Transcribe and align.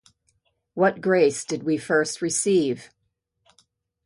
What 0.73 0.99
grace 0.99 1.45
did 1.45 1.61
we 1.61 1.77
first 1.77 2.23
receive? 2.23 2.89